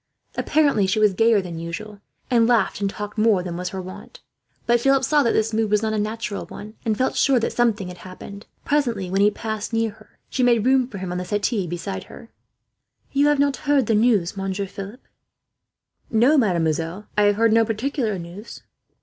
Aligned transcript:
Apparently 0.33 0.87
she 0.87 0.97
was 0.97 1.13
gayer 1.13 1.41
than 1.43 1.59
usual, 1.59 2.01
and 2.31 2.47
laughed 2.47 2.81
and 2.81 2.89
talked 2.89 3.19
more 3.19 3.43
than 3.43 3.55
was 3.55 3.69
her 3.69 3.79
wont; 3.79 4.19
but 4.65 4.81
Philip 4.81 5.03
saw 5.03 5.21
that 5.21 5.33
this 5.33 5.53
mood 5.53 5.69
was 5.69 5.83
not 5.83 5.93
a 5.93 5.99
natural 5.99 6.47
one, 6.47 6.73
and 6.83 6.97
felt 6.97 7.15
sure 7.15 7.39
that 7.39 7.53
something 7.53 7.87
had 7.87 7.99
happened. 7.99 8.47
Presently, 8.65 9.11
when 9.11 9.21
he 9.21 9.29
passed 9.29 9.71
near 9.73 9.91
her, 9.91 10.17
she 10.27 10.41
made 10.41 10.65
room 10.65 10.87
for 10.87 10.97
him 10.97 11.11
on 11.11 11.19
the 11.19 11.23
settee 11.23 11.67
beside 11.67 12.05
her. 12.05 12.31
[Illustration: 13.13 13.19
You 13.21 13.27
have 13.27 13.37
not 13.37 13.57
heard 13.57 13.85
the 13.85 13.93
news, 13.93 14.35
Monsieur 14.35 14.65
Philip?] 14.65 15.01
"You 16.09 16.15
have 16.15 16.15
not 16.15 16.15
heard 16.15 16.15
the 16.15 16.15
news, 16.15 16.17
Monsieur 16.17 16.17
Philip?" 16.17 16.19
"No, 16.23 16.37
mademoiselle, 16.39 17.07
I 17.15 17.21
have 17.27 17.35
heard 17.35 17.53
no 17.53 17.63
particular 17.63 18.17
news." 18.17 18.63